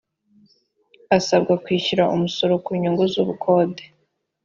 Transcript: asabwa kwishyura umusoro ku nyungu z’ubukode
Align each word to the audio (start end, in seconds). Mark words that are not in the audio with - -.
asabwa 1.17 1.53
kwishyura 1.63 2.03
umusoro 2.15 2.53
ku 2.65 2.71
nyungu 2.81 3.03
z’ubukode 3.11 3.83